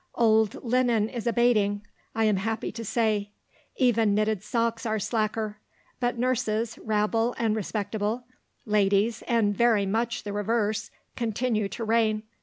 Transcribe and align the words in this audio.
Old 0.15 0.63
linen 0.63 1.09
is 1.09 1.27
abating, 1.27 1.85
I 2.15 2.23
am 2.23 2.37
happy 2.37 2.71
to 2.71 2.83
say; 2.83 3.29
even 3.77 4.15
knitted 4.15 4.41
socks 4.41 4.83
are 4.83 4.97
slacker; 4.97 5.59
but 5.99 6.17
nurses, 6.17 6.79
rabble 6.79 7.35
and 7.37 7.55
respectable, 7.55 8.23
ladies, 8.65 9.21
and 9.27 9.55
very 9.55 9.85
much 9.85 10.23
the 10.23 10.33
reverse, 10.33 10.89
continue 11.15 11.69
to 11.69 11.83
rain. 11.83 12.23